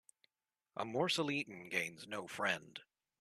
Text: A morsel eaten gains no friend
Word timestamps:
A 0.75 0.83
morsel 0.83 1.29
eaten 1.29 1.69
gains 1.69 2.07
no 2.07 2.25
friend 2.25 2.81